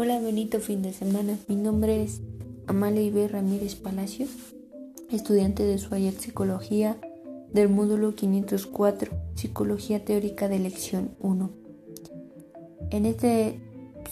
Hola, 0.00 0.20
bonito 0.20 0.60
fin 0.60 0.80
de 0.80 0.92
semana. 0.92 1.36
Mi 1.48 1.56
nombre 1.56 2.04
es 2.04 2.20
Amalia 2.68 3.02
Iber 3.02 3.32
Ramírez 3.32 3.74
Palacios, 3.74 4.30
estudiante 5.10 5.64
de 5.64 5.76
SUAYET 5.76 6.20
Psicología 6.20 6.96
del 7.52 7.68
módulo 7.68 8.14
504, 8.14 9.10
Psicología 9.34 10.04
Teórica 10.04 10.46
de 10.46 10.60
Lección 10.60 11.16
1. 11.18 11.50
En 12.90 13.06
este 13.06 13.60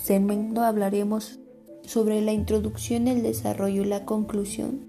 segmento 0.03 0.63
hablaremos 0.63 1.39
sobre 1.85 2.21
la 2.21 2.33
introducción, 2.33 3.07
el 3.07 3.23
desarrollo 3.23 3.83
y 3.83 3.87
la 3.87 4.05
conclusión 4.05 4.81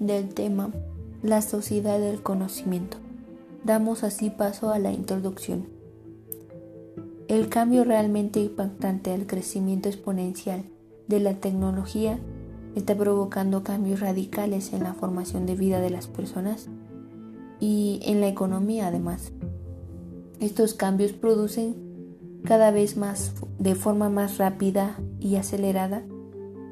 del 0.00 0.34
tema 0.34 0.70
La 1.22 1.40
sociedad 1.40 1.98
del 1.98 2.22
conocimiento. 2.22 2.98
Damos 3.64 4.04
así 4.04 4.28
paso 4.28 4.70
a 4.70 4.78
la 4.78 4.92
introducción. 4.92 5.81
El 7.32 7.48
cambio 7.48 7.82
realmente 7.82 8.40
impactante 8.40 9.10
al 9.10 9.26
crecimiento 9.26 9.88
exponencial 9.88 10.64
de 11.08 11.18
la 11.18 11.32
tecnología 11.32 12.18
está 12.74 12.94
provocando 12.94 13.62
cambios 13.62 14.00
radicales 14.00 14.74
en 14.74 14.82
la 14.82 14.92
formación 14.92 15.46
de 15.46 15.54
vida 15.54 15.80
de 15.80 15.88
las 15.88 16.08
personas 16.08 16.68
y 17.58 18.00
en 18.02 18.20
la 18.20 18.28
economía 18.28 18.88
además. 18.88 19.32
Estos 20.40 20.74
cambios 20.74 21.12
producen 21.12 21.74
cada 22.44 22.70
vez 22.70 22.98
más 22.98 23.32
de 23.58 23.76
forma 23.76 24.10
más 24.10 24.36
rápida 24.36 24.98
y 25.18 25.36
acelerada 25.36 26.02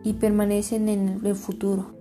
y 0.05 0.13
permanecen 0.13 0.91
en 0.91 1.21
el 1.25 1.37
futuro. 1.37 1.95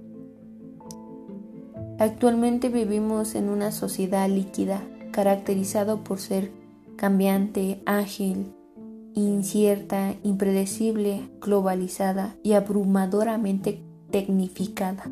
Actualmente 1.98 2.68
vivimos 2.68 3.35
en 3.35 3.48
una 3.48 3.71
sociedad 3.71 4.27
líquida 4.27 4.84
caracterizado 5.13 6.04
por 6.04 6.20
ser 6.20 6.59
cambiante, 6.99 7.81
ágil, 7.85 8.52
incierta, 9.16 10.16
impredecible, 10.21 11.29
globalizada 11.40 12.35
y 12.43 12.51
abrumadoramente 12.54 13.82
tecnificada, 14.12 15.10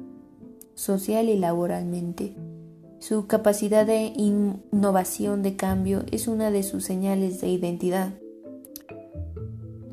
social 0.76 1.30
y 1.30 1.38
laboralmente. 1.38 2.36
Su 3.00 3.28
capacidad 3.28 3.86
de 3.86 4.11
innovación 4.17 5.42
de 5.44 5.56
cambio 5.56 6.03
es 6.11 6.28
una 6.28 6.52
de 6.52 6.64
sus 6.64 6.84
señales 6.84 7.39
de 7.39 7.48
identidad. 7.48 8.11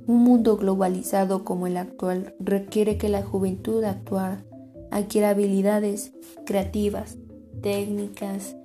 Un 0.08 0.24
mundo 0.24 0.56
globalizado 0.56 1.44
como 1.44 1.68
el 1.68 1.76
actual 1.76 2.34
requiere 2.40 2.98
que 2.98 3.08
la 3.08 3.22
juventud 3.22 3.84
actual 3.84 4.44
adquiera 4.90 5.30
habilidades 5.30 6.12
creativas, 6.44 7.18
técnicas, 7.62 8.56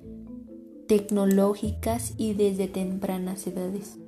tecnológicas 0.89 2.15
y 2.17 2.33
desde 2.33 2.67
tempranas 2.67 3.45
edades. 3.45 3.99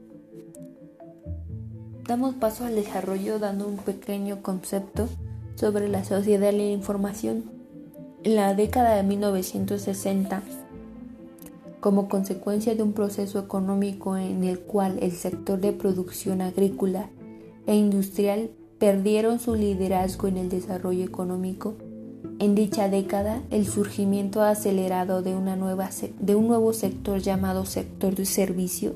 Damos 2.07 2.33
paso 2.33 2.65
al 2.65 2.73
desarrollo 2.73 3.37
dando 3.37 3.67
un 3.67 3.77
pequeño 3.77 4.41
concepto 4.41 5.07
sobre 5.53 5.87
la 5.89 6.03
sociedad 6.03 6.47
de 6.47 6.57
la 6.57 6.63
información. 6.63 7.43
En 8.23 8.35
la 8.35 8.55
década 8.55 8.95
de 8.95 9.03
1960, 9.03 10.41
como 11.81 12.09
consecuencia 12.09 12.73
de 12.73 12.81
un 12.81 12.93
proceso 12.93 13.37
económico 13.37 14.17
en 14.17 14.43
el 14.43 14.59
cual 14.61 14.97
el 15.03 15.11
sector 15.11 15.61
de 15.61 15.73
producción 15.73 16.41
agrícola 16.41 17.11
e 17.67 17.75
industrial 17.75 18.49
perdieron 18.79 19.39
su 19.39 19.53
liderazgo 19.53 20.27
en 20.27 20.37
el 20.37 20.49
desarrollo 20.49 21.05
económico, 21.05 21.75
en 22.41 22.55
dicha 22.55 22.89
década, 22.89 23.43
el 23.51 23.67
surgimiento 23.67 24.41
acelerado 24.41 25.21
de, 25.21 25.35
un 25.35 25.45
nuevo 26.47 26.73
sector 26.73 27.19
llamado 27.19 27.65
sector 27.65 28.15
de 28.15 28.25
servicio 28.25 28.95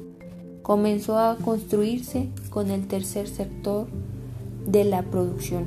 comenzó 0.64 1.20
a 1.20 1.38
construirse 1.38 2.30
con 2.50 2.72
el 2.72 2.88
tercer 2.88 3.28
sector 3.28 3.88
de 4.66 4.84
la 4.84 5.04
producción. 5.04 5.66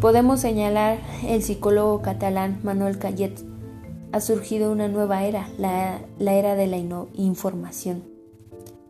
Podemos 0.00 0.40
señalar 0.40 1.00
el 1.26 1.42
psicólogo 1.42 2.00
catalán 2.00 2.60
Manuel 2.62 2.98
Callet. 2.98 3.34
Ha 4.12 4.20
surgido 4.22 4.72
una 4.72 4.88
nueva 4.88 5.24
era, 5.24 5.50
la, 5.58 6.00
la 6.18 6.32
era 6.32 6.54
de 6.54 6.66
la 6.66 6.78
información, 7.12 8.04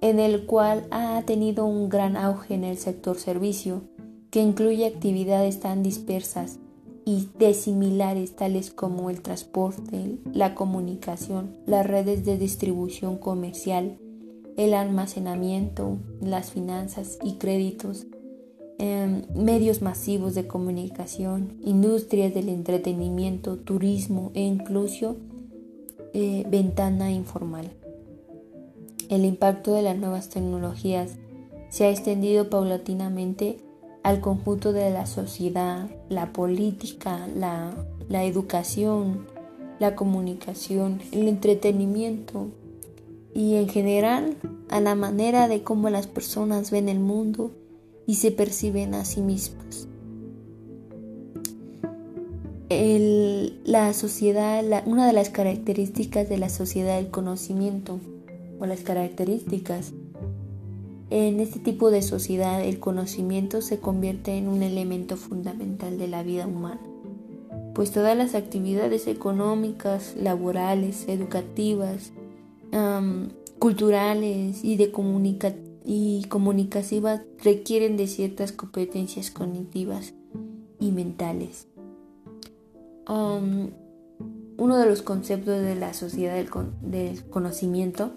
en 0.00 0.20
el 0.20 0.46
cual 0.46 0.86
ha 0.92 1.20
tenido 1.22 1.66
un 1.66 1.88
gran 1.88 2.16
auge 2.16 2.54
en 2.54 2.62
el 2.62 2.78
sector 2.78 3.18
servicio, 3.18 3.82
que 4.30 4.40
incluye 4.40 4.86
actividades 4.86 5.58
tan 5.58 5.82
dispersas 5.82 6.60
y 7.04 7.28
de 7.38 7.54
similares 7.54 8.36
tales 8.36 8.70
como 8.70 9.10
el 9.10 9.22
transporte, 9.22 10.18
la 10.32 10.54
comunicación, 10.54 11.56
las 11.66 11.86
redes 11.86 12.24
de 12.24 12.38
distribución 12.38 13.18
comercial, 13.18 13.98
el 14.56 14.74
almacenamiento, 14.74 15.98
las 16.20 16.50
finanzas 16.50 17.18
y 17.22 17.34
créditos, 17.34 18.06
em, 18.78 19.22
medios 19.34 19.82
masivos 19.82 20.34
de 20.34 20.46
comunicación, 20.46 21.58
industrias 21.64 22.34
del 22.34 22.48
entretenimiento, 22.48 23.56
turismo 23.56 24.30
e 24.34 24.42
incluso 24.42 25.16
eh, 26.12 26.44
ventana 26.50 27.12
informal. 27.12 27.70
El 29.08 29.24
impacto 29.24 29.74
de 29.74 29.82
las 29.82 29.96
nuevas 29.96 30.28
tecnologías 30.28 31.16
se 31.68 31.84
ha 31.84 31.90
extendido 31.90 32.50
paulatinamente 32.50 33.58
al 34.02 34.20
conjunto 34.20 34.72
de 34.72 34.90
la 34.90 35.06
sociedad, 35.06 35.88
la 36.08 36.32
política, 36.32 37.28
la, 37.36 37.74
educación, 38.24 39.26
la 39.78 39.94
comunicación, 39.94 41.00
el 41.12 41.28
entretenimiento 41.28 42.48
y 43.34 43.56
en 43.56 43.68
general 43.68 44.36
a 44.68 44.80
la 44.80 44.94
manera 44.94 45.48
de 45.48 45.62
cómo 45.62 45.90
las 45.90 46.06
personas 46.06 46.70
ven 46.70 46.88
el 46.88 46.98
mundo 46.98 47.52
y 48.06 48.16
se 48.16 48.30
perciben 48.30 48.94
a 48.94 49.04
sí 49.04 49.20
mismas. 49.20 49.86
la 53.64 53.92
sociedad, 53.92 54.64
una 54.86 55.06
de 55.06 55.12
las 55.12 55.28
características 55.28 56.28
de 56.28 56.38
la 56.38 56.48
sociedad 56.48 56.96
del 56.96 57.10
conocimiento 57.10 58.00
o 58.58 58.66
las 58.66 58.80
características 58.80 59.92
en 61.10 61.40
este 61.40 61.58
tipo 61.58 61.90
de 61.90 62.02
sociedad 62.02 62.64
el 62.64 62.78
conocimiento 62.78 63.62
se 63.62 63.80
convierte 63.80 64.36
en 64.36 64.48
un 64.48 64.62
elemento 64.62 65.16
fundamental 65.16 65.98
de 65.98 66.06
la 66.06 66.22
vida 66.22 66.46
humana, 66.46 66.80
pues 67.74 67.90
todas 67.90 68.16
las 68.16 68.36
actividades 68.36 69.08
económicas, 69.08 70.14
laborales, 70.16 71.08
educativas, 71.08 72.12
culturales 73.58 74.64
y, 74.64 74.76
de 74.76 74.92
y 75.84 76.24
comunicativas 76.28 77.22
requieren 77.42 77.96
de 77.96 78.06
ciertas 78.06 78.52
competencias 78.52 79.32
cognitivas 79.32 80.14
y 80.78 80.92
mentales. 80.92 81.66
uno 83.08 84.76
de 84.76 84.86
los 84.86 85.02
conceptos 85.02 85.60
de 85.60 85.74
la 85.74 85.92
sociedad 85.94 86.36
del 86.82 87.24
conocimiento 87.24 88.12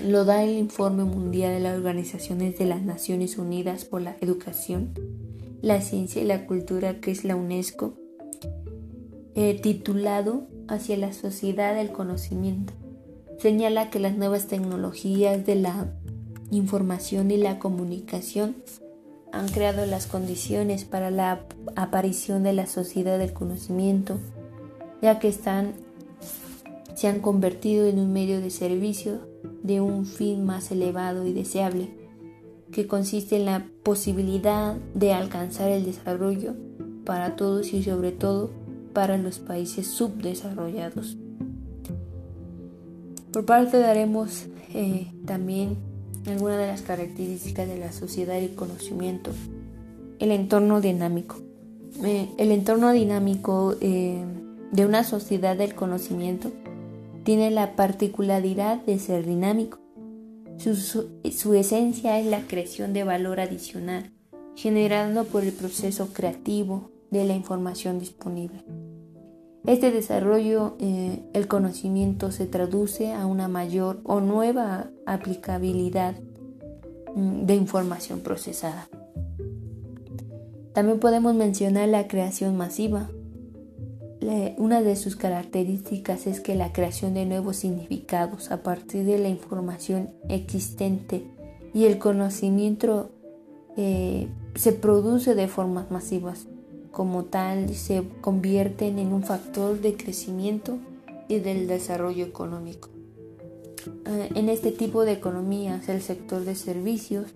lo 0.00 0.24
da 0.24 0.42
el 0.42 0.56
Informe 0.56 1.04
Mundial 1.04 1.52
de 1.52 1.60
las 1.60 1.76
Organizaciones 1.76 2.58
de 2.58 2.64
las 2.64 2.82
Naciones 2.82 3.36
Unidas 3.38 3.84
por 3.84 4.00
la 4.00 4.16
Educación, 4.20 4.94
la 5.60 5.80
Ciencia 5.80 6.22
y 6.22 6.24
la 6.24 6.46
Cultura, 6.46 7.00
que 7.00 7.10
es 7.10 7.24
la 7.24 7.36
UNESCO, 7.36 7.94
eh, 9.34 9.58
titulado 9.60 10.46
Hacia 10.68 10.96
la 10.96 11.12
Sociedad 11.12 11.74
del 11.74 11.92
Conocimiento. 11.92 12.72
Señala 13.38 13.90
que 13.90 13.98
las 13.98 14.16
nuevas 14.16 14.46
tecnologías 14.46 15.44
de 15.44 15.56
la 15.56 15.92
información 16.50 17.30
y 17.30 17.36
la 17.36 17.58
comunicación 17.58 18.56
han 19.32 19.48
creado 19.48 19.86
las 19.86 20.06
condiciones 20.06 20.84
para 20.84 21.10
la 21.10 21.46
aparición 21.74 22.42
de 22.42 22.52
la 22.52 22.66
sociedad 22.66 23.18
del 23.18 23.32
conocimiento, 23.32 24.18
ya 25.00 25.18
que 25.18 25.28
están, 25.28 25.72
se 26.94 27.08
han 27.08 27.20
convertido 27.20 27.86
en 27.86 27.98
un 27.98 28.12
medio 28.12 28.40
de 28.40 28.50
servicio 28.50 29.31
de 29.62 29.80
un 29.80 30.06
fin 30.06 30.44
más 30.44 30.70
elevado 30.70 31.26
y 31.26 31.32
deseable, 31.32 31.90
que 32.70 32.86
consiste 32.86 33.36
en 33.36 33.44
la 33.44 33.66
posibilidad 33.82 34.76
de 34.94 35.12
alcanzar 35.12 35.70
el 35.70 35.84
desarrollo 35.84 36.54
para 37.04 37.36
todos 37.36 37.72
y 37.72 37.82
sobre 37.82 38.12
todo 38.12 38.50
para 38.92 39.18
los 39.18 39.38
países 39.38 39.86
subdesarrollados. 39.86 41.16
Por 43.32 43.46
parte 43.46 43.78
daremos 43.78 44.46
eh, 44.74 45.10
también 45.24 45.76
algunas 46.26 46.58
de 46.58 46.66
las 46.66 46.82
características 46.82 47.66
de 47.68 47.78
la 47.78 47.92
sociedad 47.92 48.40
y 48.40 48.48
conocimiento. 48.48 49.30
El 50.18 50.30
entorno 50.30 50.80
dinámico. 50.80 51.36
Eh, 52.04 52.28
el 52.38 52.52
entorno 52.52 52.92
dinámico 52.92 53.74
eh, 53.80 54.22
de 54.70 54.86
una 54.86 55.04
sociedad 55.04 55.56
del 55.56 55.74
conocimiento 55.74 56.50
tiene 57.24 57.50
la 57.50 57.76
particularidad 57.76 58.82
de 58.82 58.98
ser 58.98 59.26
dinámico. 59.26 59.78
Su, 60.58 61.54
esencia 61.54 62.18
es 62.18 62.26
la 62.26 62.42
creación 62.42 62.92
de 62.92 63.04
valor 63.04 63.40
adicional, 63.40 64.12
generado 64.54 65.24
por 65.24 65.42
el 65.42 65.52
proceso 65.52 66.12
creativo 66.12 66.90
de 67.10 67.24
la 67.24 67.34
información 67.34 67.98
disponible. 67.98 68.64
Este 69.66 69.90
desarrollo, 69.90 70.76
eh, 70.80 71.22
el 71.32 71.46
conocimiento 71.46 72.32
se 72.32 72.46
traduce 72.46 73.12
a 73.12 73.26
una 73.26 73.48
mayor 73.48 74.00
o 74.04 74.20
nueva 74.20 74.90
aplicabilidad 75.06 76.14
mm, 77.14 77.46
de 77.46 77.54
información 77.54 78.20
procesada. 78.20 78.88
También 80.72 80.98
podemos 80.98 81.34
mencionar 81.34 81.88
la 81.88 82.08
creación 82.08 82.56
masiva. 82.56 83.10
Una 84.56 84.82
de 84.82 84.94
sus 84.94 85.16
características 85.16 86.28
es 86.28 86.40
que 86.40 86.54
la 86.54 86.72
creación 86.72 87.14
de 87.14 87.26
nuevos 87.26 87.56
significados 87.56 88.52
a 88.52 88.62
partir 88.62 89.04
de 89.04 89.18
la 89.18 89.28
información 89.28 90.10
existente 90.28 91.24
y 91.74 91.86
el 91.86 91.98
conocimiento 91.98 93.10
eh, 93.76 94.28
se 94.54 94.72
produce 94.72 95.34
de 95.34 95.48
formas 95.48 95.90
masivas. 95.90 96.46
Como 96.92 97.24
tal, 97.24 97.74
se 97.74 98.04
convierten 98.20 99.00
en 99.00 99.12
un 99.12 99.24
factor 99.24 99.80
de 99.80 99.96
crecimiento 99.96 100.78
y 101.28 101.40
del 101.40 101.66
desarrollo 101.66 102.24
económico. 102.24 102.90
Eh, 104.06 104.28
en 104.36 104.48
este 104.48 104.70
tipo 104.70 105.04
de 105.04 105.12
economías, 105.12 105.88
el 105.88 106.00
sector 106.00 106.44
de 106.44 106.54
servicios 106.54 107.34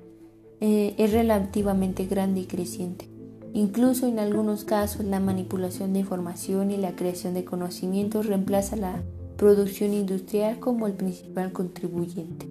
eh, 0.60 0.94
es 0.98 1.12
relativamente 1.12 2.06
grande 2.06 2.40
y 2.40 2.46
creciente. 2.46 3.15
Incluso 3.54 4.06
en 4.06 4.18
algunos 4.18 4.64
casos, 4.64 5.04
la 5.04 5.20
manipulación 5.20 5.92
de 5.92 6.00
información 6.00 6.70
y 6.70 6.76
la 6.76 6.94
creación 6.94 7.34
de 7.34 7.44
conocimientos 7.44 8.26
reemplaza 8.26 8.76
la 8.76 9.02
producción 9.36 9.92
industrial 9.92 10.58
como 10.58 10.86
el 10.86 10.94
principal 10.94 11.52
contribuyente. 11.52 12.48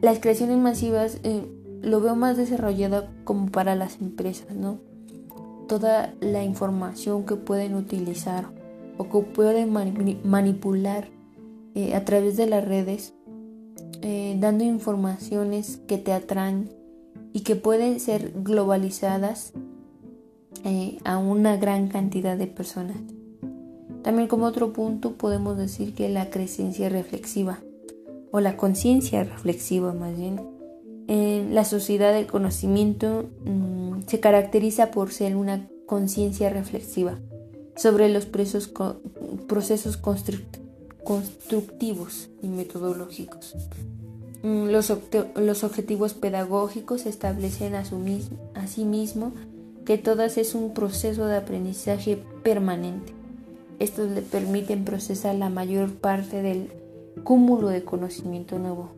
Las 0.00 0.18
creaciones 0.18 0.58
masivas 0.58 1.20
lo 1.82 2.00
veo 2.00 2.16
más 2.16 2.36
desarrollado 2.36 3.08
como 3.24 3.50
para 3.50 3.74
las 3.74 4.00
empresas, 4.00 4.54
¿no? 4.54 4.78
Toda 5.68 6.14
la 6.20 6.42
información 6.42 7.24
que 7.24 7.36
pueden 7.36 7.74
utilizar 7.74 8.50
o 8.98 9.08
que 9.08 9.20
pueden 9.20 9.72
manipular 10.24 11.08
eh, 11.74 11.94
a 11.94 12.04
través 12.04 12.36
de 12.36 12.46
las 12.46 12.64
redes, 12.64 13.14
eh, 14.02 14.36
dando 14.40 14.64
informaciones 14.64 15.80
que 15.86 15.98
te 15.98 16.12
atraen 16.12 16.70
y 17.32 17.40
que 17.40 17.56
pueden 17.56 18.00
ser 18.00 18.32
globalizadas 18.42 19.52
eh, 20.64 20.98
a 21.04 21.18
una 21.18 21.56
gran 21.56 21.88
cantidad 21.88 22.36
de 22.36 22.46
personas. 22.46 22.98
También 24.02 24.28
como 24.28 24.46
otro 24.46 24.72
punto 24.72 25.12
podemos 25.12 25.56
decir 25.58 25.94
que 25.94 26.08
la 26.08 26.30
creencia 26.30 26.88
reflexiva 26.88 27.58
o 28.30 28.40
la 28.40 28.56
conciencia 28.56 29.24
reflexiva 29.24 29.92
más 29.92 30.16
bien 30.16 30.40
la 31.10 31.64
sociedad 31.64 32.12
del 32.12 32.28
conocimiento 32.28 33.28
mm, 33.44 34.02
se 34.06 34.20
caracteriza 34.20 34.92
por 34.92 35.10
ser 35.10 35.34
una 35.34 35.68
conciencia 35.86 36.50
reflexiva 36.50 37.18
sobre 37.74 38.08
los 38.08 38.26
procesos 38.26 38.68
constructivos 41.02 42.28
y 42.42 42.48
metodológicos. 42.48 43.56
Mm, 44.44 44.66
los, 44.68 44.90
objetivos 45.64 46.14
pedagógicos 46.14 47.06
establecen 47.06 47.74
a, 47.74 47.82
a 48.54 48.66
sí 48.68 48.84
mismo 48.84 49.32
que 49.84 49.98
todas 49.98 50.38
es 50.38 50.54
un 50.54 50.74
proceso 50.74 51.26
de 51.26 51.36
aprendizaje 51.36 52.18
permanente. 52.42 53.12
Estos 53.78 54.10
le 54.10 54.22
permiten 54.22 54.84
procesar 54.84 55.34
la 55.34 55.48
mayor 55.48 55.92
parte 55.92 56.42
del 56.42 56.70
cúmulo 57.24 57.68
de 57.68 57.82
conocimiento 57.82 58.58
nuevo. 58.58 58.90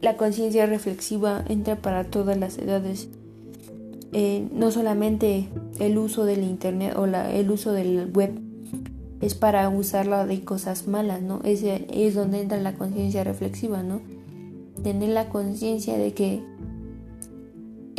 La 0.00 0.16
conciencia 0.16 0.66
reflexiva 0.66 1.44
entra 1.48 1.76
para 1.76 2.04
todas 2.04 2.38
las 2.38 2.58
edades. 2.58 3.08
Eh, 4.12 4.48
no 4.52 4.70
solamente 4.70 5.48
el 5.78 5.98
uso 5.98 6.24
del 6.24 6.42
internet 6.42 6.96
o 6.96 7.04
el 7.06 7.50
uso 7.50 7.72
del 7.72 8.10
web 8.12 8.32
es 9.20 9.34
para 9.34 9.68
usarla 9.68 10.26
de 10.26 10.42
cosas 10.42 10.88
malas, 10.88 11.22
¿no? 11.22 11.40
Es, 11.44 11.62
es 11.62 12.14
donde 12.14 12.40
entra 12.40 12.58
la 12.58 12.74
conciencia 12.74 13.24
reflexiva, 13.24 13.82
¿no? 13.82 14.00
Tener 14.82 15.10
la 15.10 15.28
conciencia 15.28 15.98
de 15.98 16.14
que 16.14 16.42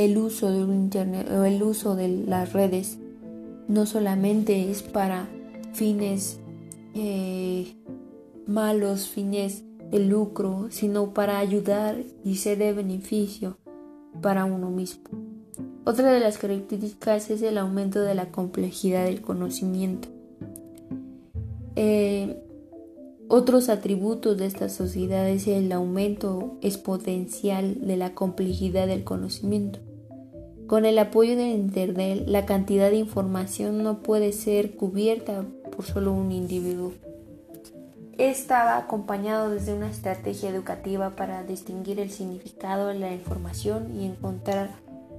el 0.06 0.18
uso 0.18 0.51
del 0.51 0.69
internet 0.69 1.30
o 1.30 1.44
el 1.44 1.62
uso 1.62 1.95
de 1.95 2.07
las 2.07 2.53
redes 2.53 2.98
no 3.68 3.86
solamente 3.86 4.69
es 4.69 4.81
para 4.81 5.30
fines 5.74 6.39
eh, 6.94 7.75
malos, 8.48 9.07
fines 9.07 9.63
el 9.92 10.09
lucro, 10.09 10.68
sino 10.69 11.13
para 11.13 11.39
ayudar 11.39 11.98
y 12.24 12.36
ser 12.36 12.57
de 12.57 12.74
beneficio 12.74 13.57
para 14.21 14.45
uno 14.45 14.69
mismo. 14.69 15.03
Otra 15.83 16.12
de 16.12 16.19
las 16.19 16.38
características 16.38 17.30
es 17.30 17.42
el 17.42 17.57
aumento 17.57 18.01
de 18.01 18.15
la 18.15 18.31
complejidad 18.31 19.06
del 19.06 19.21
conocimiento. 19.21 20.07
Eh, 21.75 22.42
otros 23.27 23.69
atributos 23.69 24.38
de 24.38 24.45
esta 24.45 24.68
sociedad 24.68 25.30
es 25.30 25.47
el 25.47 25.71
aumento 25.71 26.57
exponencial 26.62 27.88
de 27.88 27.97
la 27.97 28.13
complejidad 28.13 28.88
del 28.88 29.04
conocimiento. 29.04 29.80
Con 30.71 30.85
el 30.85 30.97
apoyo 31.00 31.35
del 31.35 31.50
Internet, 31.50 32.23
la 32.27 32.45
cantidad 32.45 32.89
de 32.89 32.95
información 32.95 33.83
no 33.83 34.00
puede 34.00 34.31
ser 34.31 34.77
cubierta 34.77 35.44
por 35.75 35.83
solo 35.83 36.13
un 36.13 36.31
individuo 36.31 36.94
estaba 38.18 38.77
acompañado 38.77 39.50
desde 39.50 39.73
una 39.73 39.89
estrategia 39.89 40.50
educativa 40.50 41.09
para 41.18 41.44
distinguir 41.44 42.00
el 42.00 42.09
significado 42.09 42.88
de 42.88 43.00
la 43.00 43.13
información 43.13 44.00
y 44.00 44.06
encontrar 44.06 44.69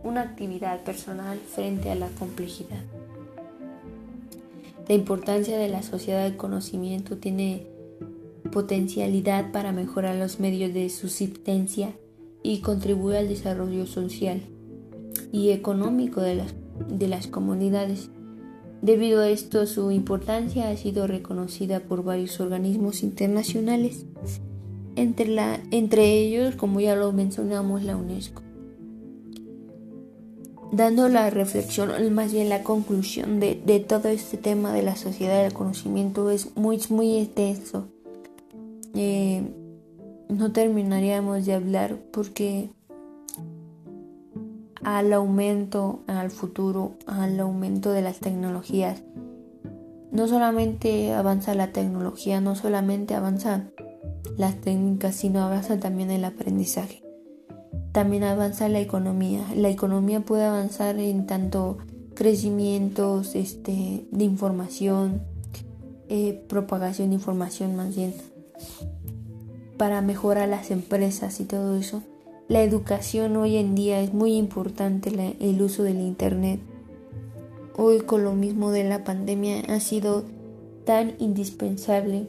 una 0.02 0.22
actividad 0.22 0.82
personal 0.84 1.38
frente 1.38 1.90
a 1.90 1.96
la 1.96 2.08
complejidad. 2.08 2.82
La 4.88 4.94
importancia 4.94 5.58
de 5.58 5.69
la 5.69 5.82
sociedad 5.82 6.25
del 6.25 6.38
conocimiento 6.38 7.19
tiene 7.19 7.66
potencialidad 8.52 9.52
para 9.52 9.72
mejorar 9.72 10.14
los 10.16 10.40
medios 10.40 10.72
de 10.72 10.88
subsistencia 10.88 11.93
y 12.43 12.62
contribuir 12.62 13.16
al 13.16 13.28
desarrollo 13.28 13.84
social 13.84 14.40
y 15.32 15.50
económico 15.50 16.20
de 16.20 16.37
las, 16.37 16.55
de 16.88 17.08
las 17.08 17.26
comunidades. 17.26 18.11
Debido 18.82 19.23
a 19.23 19.29
esto, 19.29 19.67
su 19.67 19.90
importancia 19.90 20.69
ha 20.69 20.76
sido 20.76 21.06
reconocida 21.06 21.81
por 21.81 22.05
varios 22.05 22.38
organismos 22.40 23.02
internacionales, 23.02 24.05
entre, 24.96 25.29
la, 25.29 25.61
entre 25.70 26.19
ellos, 26.19 26.56
como 26.56 26.81
ya 26.81 26.94
lo 26.94 27.12
mencionamos, 27.12 27.82
la 27.82 27.96
UNESCO. 27.96 28.43
Dando 30.73 31.08
la 31.08 31.31
reflexión, 31.31 31.90
más 32.14 32.32
bien 32.32 32.49
la 32.49 32.62
conclusión 32.62 33.40
de, 33.40 33.85
todo 33.87 34.08
este 34.08 34.37
tema 34.37 34.73
de 34.73 34.82
la 34.82 34.96
sociedad 34.96 35.43
del 35.43 35.52
conocimiento 35.52 36.31
es 36.31 36.56
muy, 36.56 36.81
muy 36.88 37.19
extenso. 37.19 37.88
Eh, 38.94 39.43
no 40.28 40.52
terminaríamos 40.52 41.46
de 41.46 41.55
hablar 41.55 41.99
porque 42.11 42.71
al 44.85 45.12
aumento, 45.12 46.01
al 46.07 46.31
futuro, 46.31 46.95
al 47.07 47.39
aumento 47.41 47.93
de 47.93 48.03
las 48.03 48.19
tecnologías. 48.19 49.03
No 50.11 50.29
solamente 50.29 51.12
avanza 51.12 51.55
la 51.55 51.73
tecnología, 51.73 52.41
no 52.41 52.55
solamente 52.55 53.15
avanzan 53.15 53.73
las 54.37 54.61
técnicas, 54.61 55.15
sino 55.15 55.43
avanza 55.43 55.79
también 55.79 56.11
el 56.11 56.25
aprendizaje. 56.25 57.03
También 57.93 58.25
avanza 58.25 58.69
la 58.69 58.81
economía. 58.81 59.45
La 59.55 59.69
economía 59.69 60.21
puede 60.21 60.45
avanzar 60.45 60.99
en 60.99 61.27
tanto 61.27 61.79
crecimientos 62.15 63.35
este, 63.35 64.07
de 64.11 64.25
información, 64.25 65.23
eh, 66.09 66.45
propagación 66.49 67.11
de 67.11 67.15
información 67.17 67.77
más 67.77 67.95
bien, 67.95 68.15
para 69.77 70.01
mejorar 70.03 70.49
las 70.49 70.71
empresas 70.71 71.41
y 71.41 71.45
todo 71.45 71.77
eso. 71.77 72.03
La 72.52 72.62
educación 72.62 73.38
hoy 73.38 73.56
en 73.56 73.75
día 73.75 74.02
es 74.02 74.12
muy 74.12 74.35
importante 74.35 75.11
el 75.40 75.62
uso 75.62 75.85
del 75.85 76.02
Internet. 76.02 76.61
Hoy 77.78 78.00
con 78.00 78.25
lo 78.25 78.35
mismo 78.35 78.71
de 78.73 78.85
la 78.85 79.04
pandemia 79.04 79.62
ha 79.71 79.80
sido 79.80 80.25
tan 80.85 81.14
indispensable 81.18 82.28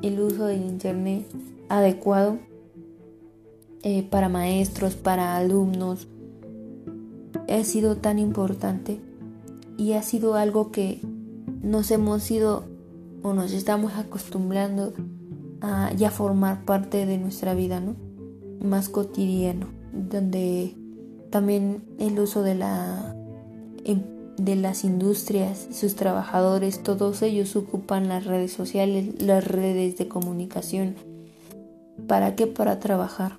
el 0.00 0.18
uso 0.18 0.46
del 0.46 0.62
Internet 0.62 1.26
adecuado 1.68 2.38
eh, 3.82 4.02
para 4.02 4.30
maestros, 4.30 4.94
para 4.94 5.36
alumnos. 5.36 6.08
Ha 7.46 7.62
sido 7.62 7.98
tan 7.98 8.18
importante 8.18 8.98
y 9.76 9.92
ha 9.92 10.02
sido 10.02 10.36
algo 10.36 10.72
que 10.72 11.02
nos 11.60 11.90
hemos 11.90 12.30
ido 12.30 12.64
o 13.22 13.34
nos 13.34 13.52
estamos 13.52 13.92
acostumbrando 13.92 14.94
a 15.60 15.92
ya 15.92 16.10
formar 16.10 16.64
parte 16.64 17.04
de 17.04 17.18
nuestra 17.18 17.52
vida, 17.52 17.78
¿no? 17.78 18.09
Más 18.60 18.88
cotidiano, 18.88 19.66
donde 19.92 20.74
también 21.30 21.82
el 21.98 22.18
uso 22.18 22.42
de 22.42 22.54
la 22.54 23.14
em, 23.84 24.02
de 24.44 24.56
las 24.56 24.84
industrias, 24.84 25.68
sus 25.70 25.96
trabajadores, 25.96 26.82
todos 26.82 27.20
ellos 27.20 27.56
ocupan 27.56 28.08
las 28.08 28.24
redes 28.24 28.52
sociales, 28.52 29.20
las 29.20 29.46
redes 29.46 29.98
de 29.98 30.08
comunicación. 30.08 30.94
¿Para 32.06 32.36
qué? 32.36 32.46
Para 32.46 32.80
trabajar, 32.80 33.38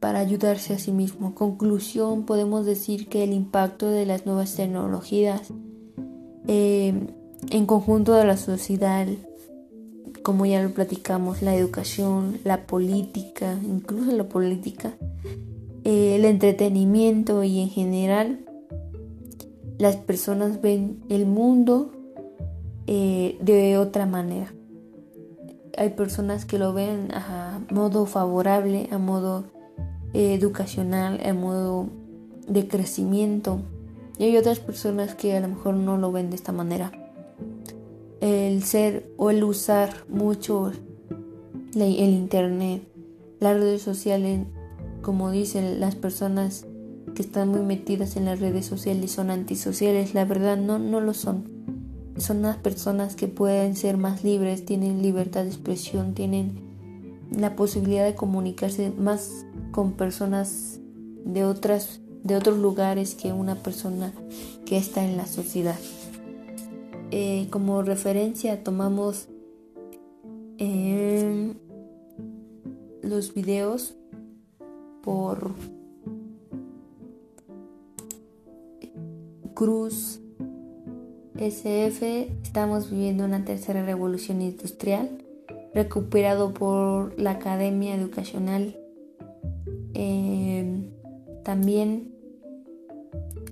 para 0.00 0.18
ayudarse 0.18 0.74
a 0.74 0.78
sí 0.78 0.90
mismo. 0.90 1.34
Conclusión, 1.34 2.24
podemos 2.24 2.66
decir 2.66 3.08
que 3.08 3.22
el 3.22 3.32
impacto 3.32 3.90
de 3.90 4.06
las 4.06 4.26
nuevas 4.26 4.56
tecnologías 4.56 5.52
eh, 6.48 6.94
en 7.50 7.66
conjunto 7.66 8.14
de 8.14 8.24
la 8.24 8.36
sociedad 8.36 9.06
como 10.28 10.44
ya 10.44 10.62
lo 10.62 10.68
platicamos, 10.74 11.40
la 11.40 11.54
educación, 11.54 12.38
la 12.44 12.66
política, 12.66 13.58
incluso 13.64 14.12
la 14.12 14.28
política, 14.28 14.92
eh, 15.84 16.16
el 16.16 16.26
entretenimiento 16.26 17.42
y 17.44 17.60
en 17.60 17.70
general 17.70 18.40
las 19.78 19.96
personas 19.96 20.60
ven 20.60 21.02
el 21.08 21.24
mundo 21.24 21.92
eh, 22.86 23.38
de 23.40 23.78
otra 23.78 24.04
manera. 24.04 24.52
Hay 25.78 25.88
personas 25.94 26.44
que 26.44 26.58
lo 26.58 26.74
ven 26.74 27.10
a 27.14 27.62
modo 27.70 28.04
favorable, 28.04 28.86
a 28.92 28.98
modo 28.98 29.46
eh, 30.12 30.34
educacional, 30.34 31.20
a 31.24 31.32
modo 31.32 31.88
de 32.46 32.68
crecimiento. 32.68 33.62
Y 34.18 34.24
hay 34.24 34.36
otras 34.36 34.60
personas 34.60 35.14
que 35.14 35.34
a 35.34 35.40
lo 35.40 35.48
mejor 35.48 35.72
no 35.72 35.96
lo 35.96 36.12
ven 36.12 36.28
de 36.28 36.36
esta 36.36 36.52
manera. 36.52 36.92
El 38.20 38.62
ser 38.64 39.12
o 39.16 39.30
el 39.30 39.44
usar 39.44 40.04
mucho 40.08 40.72
el 41.74 42.10
internet, 42.10 42.82
las 43.40 43.56
redes 43.56 43.82
sociales, 43.82 44.46
como 45.02 45.30
dicen 45.30 45.80
las 45.80 45.94
personas 45.94 46.66
que 47.14 47.22
están 47.22 47.48
muy 47.48 47.60
metidas 47.60 48.16
en 48.16 48.24
las 48.24 48.40
redes 48.40 48.66
sociales 48.66 49.12
son 49.12 49.30
antisociales, 49.30 50.14
la 50.14 50.24
verdad 50.24 50.56
no, 50.56 50.78
no 50.78 51.00
lo 51.00 51.14
son. 51.14 51.44
Son 52.16 52.42
las 52.42 52.56
personas 52.56 53.14
que 53.14 53.28
pueden 53.28 53.76
ser 53.76 53.96
más 53.96 54.24
libres, 54.24 54.64
tienen 54.64 55.02
libertad 55.02 55.44
de 55.44 55.50
expresión, 55.50 56.14
tienen 56.14 56.60
la 57.30 57.54
posibilidad 57.54 58.04
de 58.04 58.14
comunicarse 58.14 58.90
más 58.90 59.46
con 59.70 59.92
personas 59.92 60.80
de 61.24 61.44
otras 61.44 62.00
de 62.24 62.36
otros 62.36 62.58
lugares 62.58 63.14
que 63.14 63.32
una 63.32 63.54
persona 63.54 64.12
que 64.66 64.76
está 64.76 65.04
en 65.04 65.16
la 65.16 65.26
sociedad. 65.26 65.78
Eh, 67.10 67.48
como 67.50 67.80
referencia 67.82 68.62
tomamos 68.62 69.28
eh, 70.58 71.54
los 73.02 73.32
videos 73.32 73.96
por 75.02 75.52
Cruz 79.54 80.20
SF. 81.36 82.30
Estamos 82.42 82.90
viviendo 82.90 83.24
una 83.24 83.44
tercera 83.44 83.82
revolución 83.84 84.42
industrial, 84.42 85.24
recuperado 85.74 86.52
por 86.52 87.18
la 87.18 87.32
Academia 87.32 87.94
Educacional. 87.94 88.76
Eh, 89.94 90.90
también 91.42 92.12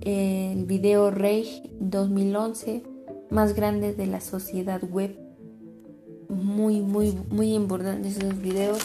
el 0.01 0.65
video 0.65 1.09
Rey 1.09 1.75
2011, 1.79 2.83
más 3.29 3.55
grande 3.55 3.93
de 3.93 4.07
la 4.07 4.21
sociedad 4.21 4.81
web. 4.83 5.17
Muy, 6.29 6.81
muy, 6.81 7.17
muy 7.29 7.53
importantes 7.53 8.17
esos 8.17 8.41
videos 8.41 8.79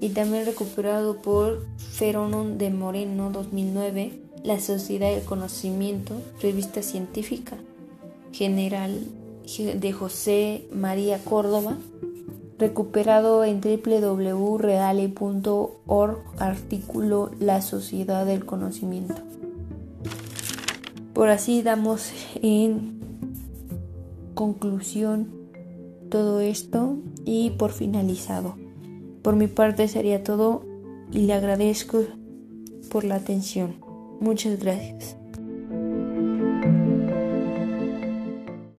y 0.00 0.08
también 0.10 0.46
recuperado 0.46 1.20
por 1.20 1.66
Feronon 1.76 2.58
de 2.58 2.70
Moreno 2.70 3.30
2009, 3.30 4.20
La 4.42 4.58
Sociedad 4.58 5.10
del 5.10 5.24
Conocimiento, 5.24 6.14
revista 6.42 6.82
científica 6.82 7.58
general 8.32 9.06
de 9.58 9.92
José 9.92 10.66
María 10.72 11.18
Córdoba, 11.22 11.76
recuperado 12.58 13.44
en 13.44 13.60
www.reale.org, 13.60 14.58
artículo 16.38 17.30
La 17.38 17.60
Sociedad 17.62 18.24
del 18.26 18.46
Conocimiento. 18.46 19.16
Por 21.12 21.28
así 21.28 21.62
damos 21.62 22.10
en 22.40 22.99
conclusión 24.40 25.28
todo 26.08 26.40
esto 26.40 26.96
y 27.26 27.50
por 27.50 27.72
finalizado. 27.72 28.56
Por 29.20 29.36
mi 29.36 29.48
parte 29.48 29.86
sería 29.86 30.24
todo 30.24 30.64
y 31.12 31.26
le 31.26 31.34
agradezco 31.34 32.04
por 32.90 33.04
la 33.04 33.16
atención. 33.16 33.74
Muchas 34.18 34.58
gracias. 34.58 35.19